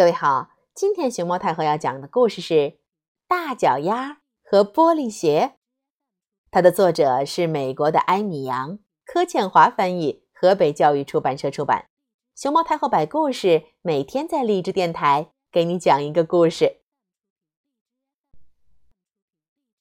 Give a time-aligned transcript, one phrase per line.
[0.00, 2.54] 各位好，今天熊猫太后要讲的故事是
[3.28, 5.56] 《大脚丫和玻璃鞋》，
[6.50, 11.90] 它的作者是美国的艾米扬，柯倩华翻译，河北教育出版社出版。
[12.34, 16.80] 熊猫太后摆故事，每天在励志电台给你讲一个故事。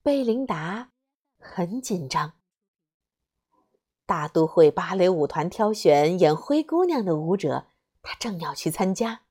[0.04, 0.90] 贝琳达
[1.40, 2.34] 很紧张，
[4.06, 7.68] 大都会芭蕾舞团挑选演灰姑娘的舞者，
[8.02, 9.22] 她正要去参加。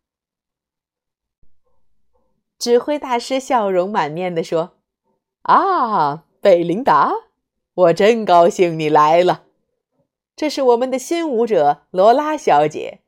[2.59, 4.73] 指挥大师笑容满面地说
[5.43, 7.13] ：“啊，贝琳达，
[7.75, 9.45] 我真高兴你来了。
[10.35, 13.01] 这是我们的新舞者罗拉小姐，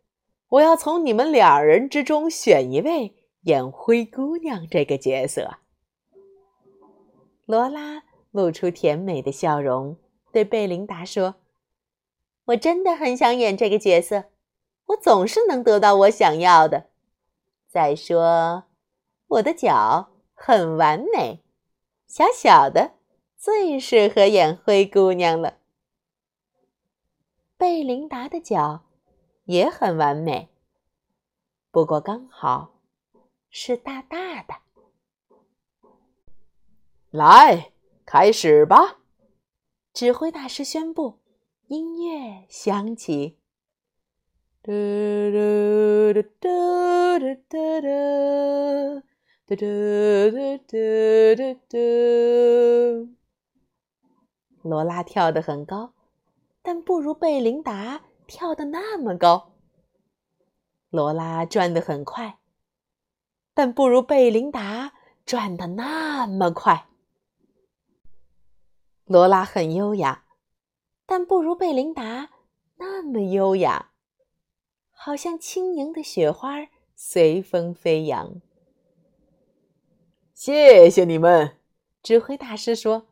[0.51, 5.59] 我要从你们两人之中选一位演灰姑娘这个角色。”
[7.45, 9.97] 罗拉露出甜美的笑容，
[10.31, 11.35] 对贝琳达说
[12.47, 14.27] ：“我真的很想演这个角色，
[14.87, 16.87] 我总是能得到我想要的。
[17.69, 18.67] 再说……”
[19.31, 21.45] 我的脚很完美，
[22.09, 22.95] 小小的，
[23.37, 25.59] 最适合演灰姑娘了。
[27.57, 28.87] 贝琳达的脚
[29.45, 30.49] 也很完美，
[31.71, 32.81] 不过刚好
[33.51, 34.55] 是大大的。
[37.11, 37.71] 来，
[38.05, 38.99] 开始吧！
[39.93, 41.21] 指挥大师宣布，
[41.69, 43.39] 音乐响起。
[44.61, 44.73] 嘟
[45.31, 49.01] 嘟嘟嘟嘟嘟。
[49.01, 49.10] 嘟
[49.51, 49.67] 嘟嘟
[50.69, 50.77] 嘟
[51.35, 53.09] 嘟嘟！
[54.63, 55.93] 罗拉跳得很高，
[56.63, 59.57] 但不如贝琳达跳得那么高。
[60.91, 62.39] 罗拉转得很快，
[63.53, 64.93] 但不如贝琳达
[65.27, 66.87] 转得那么快。
[69.05, 70.27] 罗拉很优雅，
[71.07, 72.31] 但不如贝琳达
[72.77, 73.91] 那么优雅，
[74.93, 78.41] 好像轻盈的雪花随风飞扬。
[80.41, 81.59] 谢谢你们，
[82.03, 83.09] 指挥大师说：“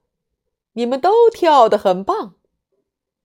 [0.72, 2.36] 你们都跳得很棒。”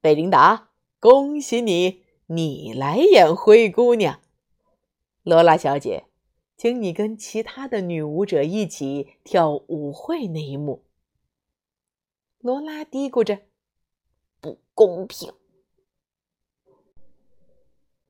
[0.01, 4.19] 贝琳达，恭喜你，你来演灰姑娘。
[5.21, 6.07] 罗拉小姐，
[6.57, 10.83] 请你跟其他的女舞者一起跳舞会那一幕。
[12.39, 13.43] 罗拉嘀咕着
[14.41, 15.33] ：“不公平。”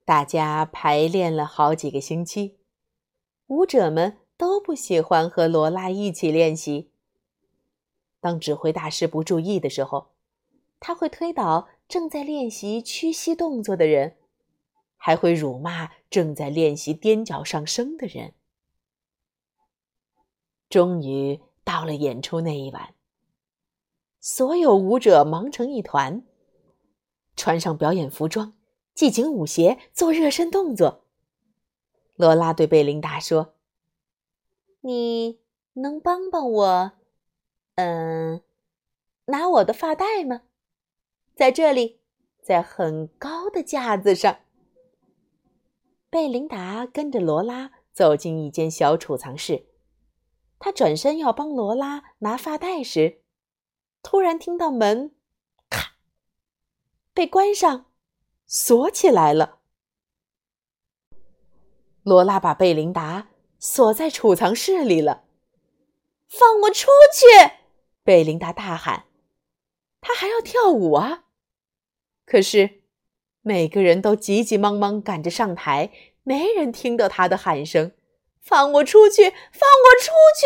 [0.04, 2.58] 大家排练了好几个星期，
[3.46, 4.18] 舞者们。
[4.44, 6.92] 都不喜欢和罗拉一起练习。
[8.20, 10.10] 当指挥大师不注意的时候，
[10.82, 14.18] 他会推倒正在练习屈膝动作的人，
[14.98, 18.34] 还会辱骂正在练习踮脚上升的人。
[20.70, 22.94] 终于到了演出那一晚，
[24.20, 26.22] 所有舞者忙成一团，
[27.38, 28.54] 穿上表演服装，
[28.94, 31.06] 系紧舞鞋，做热身动作。
[32.18, 33.54] 罗拉对贝琳达说。
[34.86, 35.40] 你
[35.76, 36.92] 能帮帮我，
[37.76, 38.42] 嗯，
[39.28, 40.42] 拿我的发带吗？
[41.34, 42.02] 在这里，
[42.42, 44.42] 在很高的架子上。
[46.10, 49.68] 贝琳达跟着罗拉走进一间小储藏室，
[50.60, 53.22] 她转身要帮罗拉拿发带时，
[54.02, 55.16] 突然听到门
[55.72, 55.94] “咔”
[57.16, 57.86] 被关上，
[58.46, 59.60] 锁起来了。
[62.04, 63.30] 罗拉把贝琳达。
[63.66, 65.24] 锁在储藏室里了，
[66.28, 67.54] 放我出去！
[68.04, 69.06] 贝琳达大喊
[70.02, 71.28] ：“她还要跳舞啊！”
[72.28, 72.82] 可是
[73.42, 75.94] 每个人都急急忙忙赶着上台，
[76.24, 77.94] 没人听到她的喊声
[78.44, 79.30] ：“放我出去！
[79.30, 80.46] 放我出去！”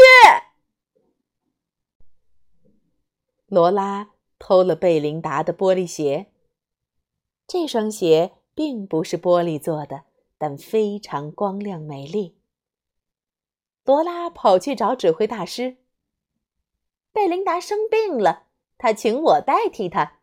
[3.50, 6.28] 罗拉偷了贝琳达的玻璃鞋，
[7.48, 10.04] 这双鞋并不是玻璃做的，
[10.38, 12.37] 但非常光亮美丽。
[13.88, 15.78] 罗拉跑去找指挥大师。
[17.14, 20.18] 贝琳达生病了，他请我代替他。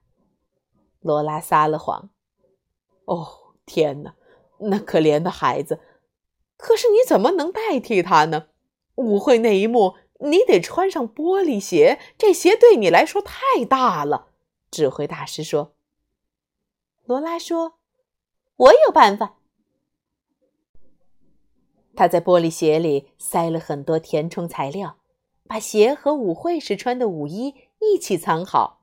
[1.01, 2.11] 罗拉撒了谎。
[3.07, 4.17] 哦，天哪，
[4.59, 5.81] 那可怜的孩子！
[6.59, 8.49] 可是你怎么能代替他呢？
[8.97, 14.29] 舞会那一幕，你得穿上玻璃鞋，这鞋对你来说太大了。
[14.71, 15.75] 指挥大师说。
[17.07, 17.79] 罗拉说
[18.57, 19.39] ：“我有办法。”
[21.97, 24.99] 他在玻璃鞋里塞了很多填充材料，
[25.45, 28.83] 把鞋和舞会时穿的舞衣一起藏好。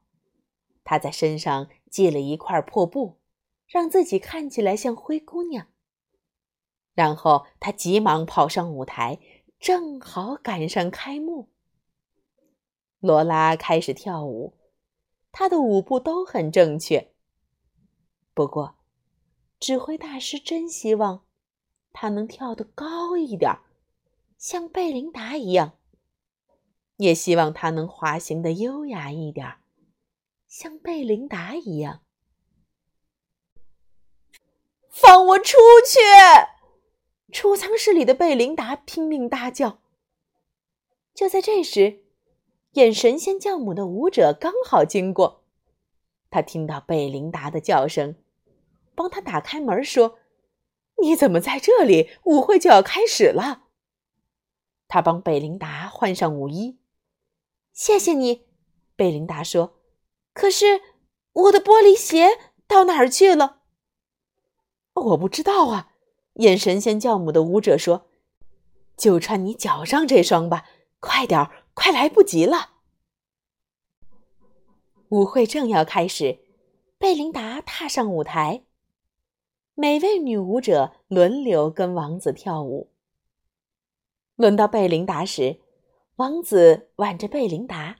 [0.83, 3.17] 他在身上系了一块破布，
[3.67, 5.67] 让自己看起来像灰姑娘。
[6.93, 9.19] 然后他急忙跑上舞台，
[9.59, 11.49] 正好赶上开幕。
[12.99, 14.57] 罗拉开始跳舞，
[15.31, 17.11] 她的舞步都很正确。
[18.33, 18.75] 不过，
[19.59, 21.23] 指挥大师真希望。
[21.93, 23.59] 他能跳得高一点，
[24.37, 25.73] 像贝琳达一样，
[26.97, 29.55] 也希望他能滑行的优雅一点，
[30.47, 32.01] 像贝琳达一样。
[34.89, 35.57] 放我出
[35.87, 35.99] 去！
[37.31, 39.79] 储藏室里的贝琳达拼命大叫。
[41.13, 42.03] 就在这时，
[42.71, 45.43] 演神仙教母的舞者刚好经过，
[46.29, 48.15] 他听到贝琳达的叫声，
[48.95, 50.19] 帮他打开门，说
[51.01, 52.11] ：“你怎么在这里？
[52.23, 53.63] 舞会就要开始了。”
[54.87, 56.79] 他帮贝琳达换上舞衣。
[57.73, 58.45] 谢谢你，
[58.95, 59.79] 贝琳达说。
[60.33, 60.81] 可是
[61.33, 62.37] 我的玻璃鞋
[62.67, 63.61] 到哪儿去了？
[64.93, 65.93] 我不知道啊，
[66.35, 68.09] 演神仙教母的舞者说
[68.97, 70.65] ：“就穿你脚上这双吧，
[70.99, 72.71] 快点儿，快来不及了。”
[75.09, 76.39] 舞会正要开始，
[76.97, 78.63] 贝琳达踏上舞台，
[79.81, 82.91] 每位女舞者轮流跟王子跳舞。
[84.35, 85.59] 轮到贝琳达时，
[86.17, 87.97] 王子挽着贝琳达，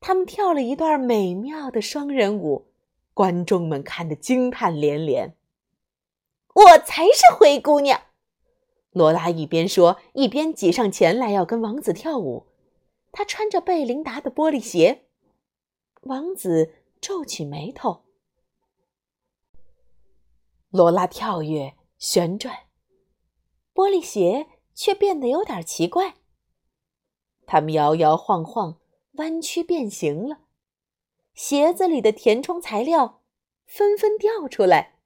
[0.00, 2.68] 他们跳了一段美妙的双人舞，
[3.12, 5.36] 观众们看得惊叹连连。
[6.54, 8.00] 我才是灰姑娘，
[8.92, 12.46] 罗拉一边说，一边挤上前来要跟王子跳舞。
[13.12, 15.02] 她穿着贝琳达的玻璃鞋。
[16.04, 16.72] 王子
[17.02, 18.05] 皱起眉头。
[20.70, 22.54] 罗拉跳跃、旋转，
[23.74, 26.14] 玻璃鞋却变得有点奇怪。
[27.46, 28.78] 它们摇摇晃晃、
[29.12, 30.40] 弯曲变形了，
[31.34, 33.22] 鞋子里的填充材料
[33.64, 34.96] 纷纷掉出来。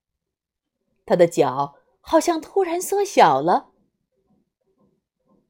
[1.04, 3.70] 他的脚好像突然缩小了。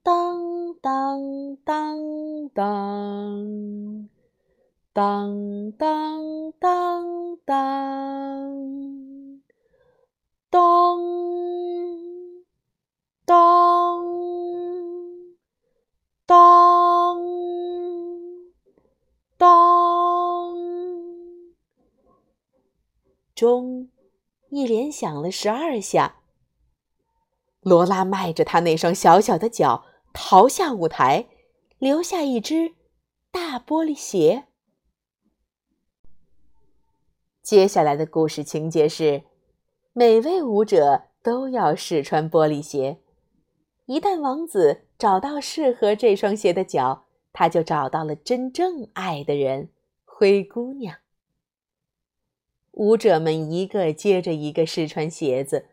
[0.02, 4.08] 当当当当，
[4.92, 8.99] 当当当当，
[10.50, 10.98] 当
[13.24, 14.04] 当
[16.26, 17.16] 当
[19.36, 20.56] 当，
[23.34, 23.88] 钟。
[24.48, 26.22] 一连响了十二下，
[27.60, 31.28] 罗拉迈着她那双小小的脚逃下舞台，
[31.78, 32.74] 留下一只
[33.30, 34.48] 大玻璃鞋。
[37.42, 39.22] 接下来的故事情节是：
[40.00, 43.02] 每位舞者都要试穿玻璃鞋。
[43.84, 47.04] 一旦王子找到适合这双鞋的脚，
[47.34, 49.68] 他就找到了真正爱的人——
[50.06, 50.96] 灰姑娘。
[52.70, 55.66] 舞者们一个接着一个试穿鞋子，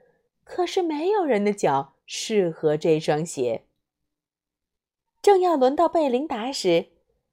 [0.44, 3.64] 可是没有人的脚适合这双鞋。
[5.22, 6.88] 正要轮到贝琳达时，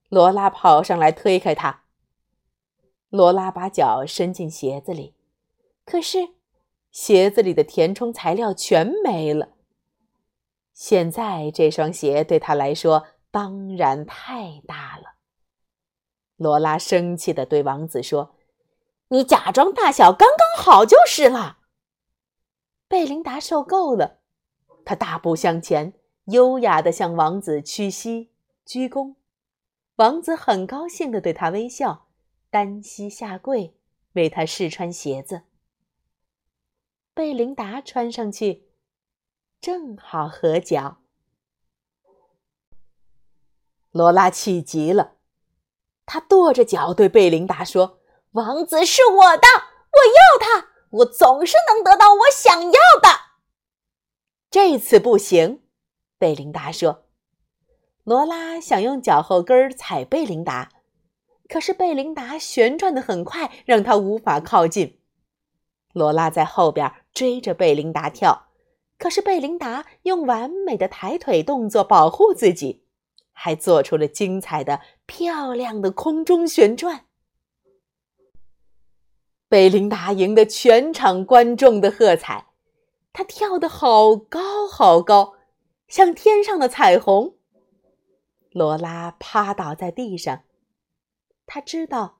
[0.08, 1.82] 罗拉跑上来推开她。
[3.08, 5.14] 罗拉把脚伸进鞋子里，
[5.84, 6.28] 可是
[6.94, 9.48] 鞋子里的填充材料全没了。
[10.72, 15.16] 现在这双鞋对他来说当然太大了。
[16.36, 18.36] 罗拉生气地对王子说。
[19.08, 21.58] 你假装大小刚刚好就是了。
[22.88, 24.20] 贝琳达受够了，
[24.84, 25.94] 她大步向前，
[26.26, 28.32] 优雅地向王子屈膝
[28.64, 29.16] 鞠躬。
[29.96, 32.08] 王子很高兴地对她微笑，
[32.50, 33.76] 单膝下跪
[34.12, 35.42] 为她试穿鞋子。
[37.14, 38.64] 贝琳达穿上去
[39.60, 40.98] 正好合脚。
[43.92, 45.12] 罗拉气极了，
[46.04, 48.00] 她跺着脚对贝琳达说。
[48.32, 49.46] 王子是我的，
[49.92, 53.08] 我要他，我总是能得到我想要的。
[54.50, 55.62] 这次不行，
[56.18, 57.06] 贝琳达说。
[58.02, 60.72] 罗拉想用脚后跟踩贝琳达，
[61.48, 65.00] 可是贝琳达旋转的很快，让她无法靠近。
[65.92, 68.48] 罗拉在后边追着贝琳达跳，
[68.98, 72.82] 可是贝琳达用完美的抬腿动作保护自己，
[73.30, 77.06] 还做出了精彩的、漂亮的空中旋转。
[79.48, 82.48] 贝琳达赢得全场观众的喝彩，
[83.12, 85.34] 她跳得好高好高，
[85.86, 87.36] 像天上的彩虹。
[88.50, 90.42] 罗拉趴倒在地上，
[91.46, 92.18] 她知道，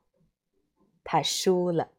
[1.03, 1.94] 她输了。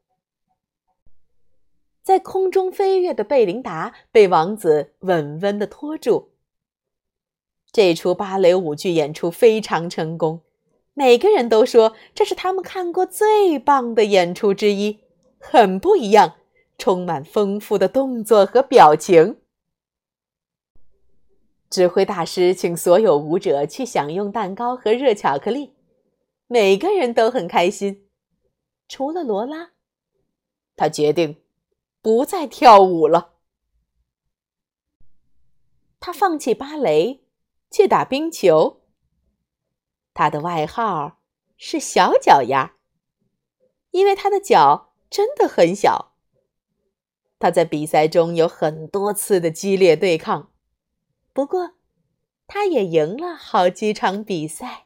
[2.06, 6.30] 在空中飞跃的贝琳达被王子稳稳地拖住。
[7.72, 10.42] 这出芭蕾舞剧演出非常成功，
[10.94, 15.00] 每个人都说这是他们看过最棒的演出之一。
[15.40, 16.36] 很不一样，
[16.78, 19.38] 充满丰富的动作和表情。
[21.68, 25.72] 指挥大师请所有舞者去享用蛋糕和热巧克力，
[26.46, 28.06] 每个人都很开心，
[28.86, 29.72] 除了罗拉。
[30.76, 31.38] 他决定
[32.06, 33.34] 不再跳舞了。
[35.98, 37.24] 他放弃芭蕾，
[37.68, 38.84] 去打冰球。
[40.14, 41.18] 他的外号
[41.56, 42.76] 是“小脚丫”，
[43.90, 46.14] 因为他的脚真的很小。
[47.40, 50.52] 他在比赛中有很多次的激烈对抗，
[51.32, 51.72] 不过
[52.46, 54.85] 他也赢了好几场比赛。